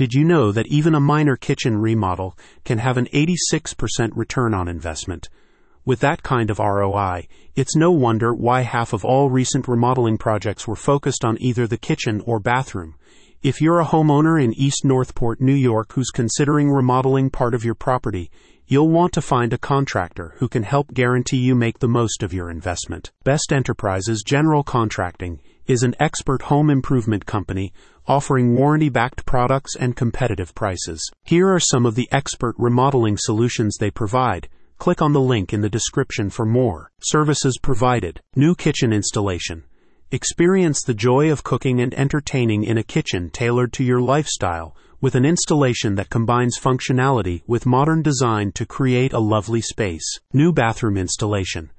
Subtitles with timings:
[0.00, 4.66] Did you know that even a minor kitchen remodel can have an 86% return on
[4.66, 5.28] investment?
[5.84, 10.66] With that kind of ROI, it's no wonder why half of all recent remodeling projects
[10.66, 12.94] were focused on either the kitchen or bathroom.
[13.42, 17.74] If you're a homeowner in East Northport, New York, who's considering remodeling part of your
[17.74, 18.30] property,
[18.66, 22.32] you'll want to find a contractor who can help guarantee you make the most of
[22.32, 23.12] your investment.
[23.22, 27.72] Best Enterprises General Contracting is an expert home improvement company
[28.10, 31.08] offering warranty backed products and competitive prices.
[31.24, 34.48] Here are some of the expert remodeling solutions they provide
[34.80, 36.90] Click on the link in the description for more.
[37.02, 38.18] Services provided.
[38.34, 39.62] New kitchen installation.
[40.10, 45.14] Experience the joy of cooking and entertaining in a kitchen tailored to your lifestyle with
[45.14, 50.18] an installation that combines functionality with modern design to create a lovely space.
[50.32, 51.70] New bathroom installation.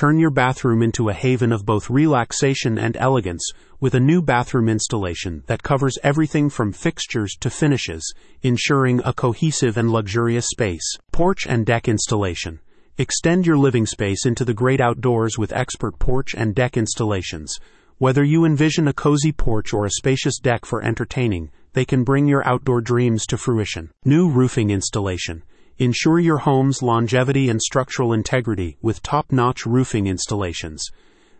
[0.00, 3.46] Turn your bathroom into a haven of both relaxation and elegance
[3.80, 9.76] with a new bathroom installation that covers everything from fixtures to finishes, ensuring a cohesive
[9.76, 10.96] and luxurious space.
[11.12, 12.60] Porch and deck installation.
[12.96, 17.58] Extend your living space into the great outdoors with expert porch and deck installations.
[17.98, 22.26] Whether you envision a cozy porch or a spacious deck for entertaining, they can bring
[22.26, 23.90] your outdoor dreams to fruition.
[24.06, 25.42] New roofing installation.
[25.80, 30.84] Ensure your home's longevity and structural integrity with top notch roofing installations.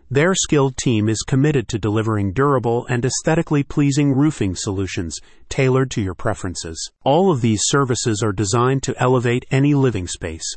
[0.09, 6.01] Their skilled team is committed to delivering durable and aesthetically pleasing roofing solutions tailored to
[6.01, 6.89] your preferences.
[7.03, 10.55] All of these services are designed to elevate any living space.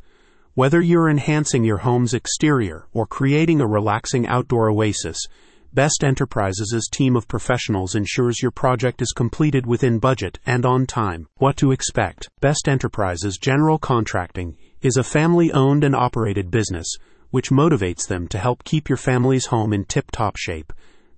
[0.55, 5.27] Whether you're enhancing your home's exterior or creating a relaxing outdoor oasis,
[5.75, 11.27] Best Enterprises' team of professionals ensures your project is completed within budget and on time.
[11.39, 12.29] What to expect?
[12.41, 16.87] Best Enterprises General Contracting is a family owned and operated business
[17.31, 20.73] which motivates them to help keep your family's home in tip top shape.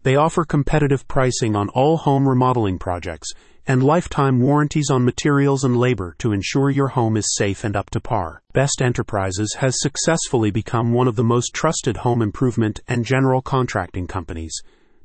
[0.06, 3.32] They offer competitive pricing on all home remodeling projects
[3.66, 7.90] and lifetime warranties on materials and labor to ensure your home is safe and up
[7.90, 8.40] to par.
[8.52, 14.06] Best Enterprises has successfully become one of the most trusted home improvement and general contracting
[14.06, 14.56] companies,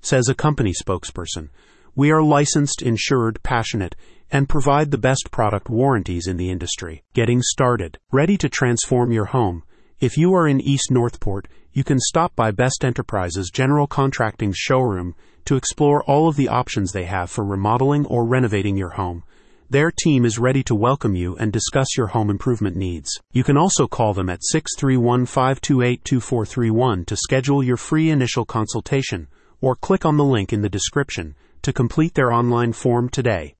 [0.02, 1.50] says a company spokesperson.
[1.96, 3.96] We are licensed, insured, passionate,
[4.30, 7.04] and provide the best product warranties in the industry.
[7.16, 7.98] Getting started.
[8.12, 9.64] Ready to transform your home.
[10.02, 15.14] If you are in East Northport, you can stop by Best Enterprises General Contracting's showroom
[15.46, 19.22] to explore all of the options they have for remodeling or renovating your home.
[19.70, 23.12] Their team is ready to welcome you and discuss your home improvement needs.
[23.32, 29.28] You can also call them at 631 528 2431 to schedule your free initial consultation
[29.62, 33.50] or click on the link in the description to complete their online form today.